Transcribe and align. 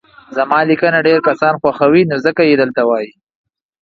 زما 0.37 0.59
ليکنه 0.69 0.99
ډير 1.07 1.19
کسان 1.27 1.53
خوښوي 1.61 2.03
نو 2.09 2.15
ځکه 2.25 2.41
يي 2.49 2.55
دلته 2.61 2.81
وايي 2.89 3.11